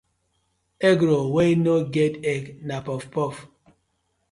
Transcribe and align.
Egg 0.89 0.99
roll 1.07 1.31
wey 1.35 1.51
no 1.65 1.75
get 1.95 2.13
egg 2.33 2.43
na 2.67 2.77
puff 2.85 3.03
puff. 3.15 3.35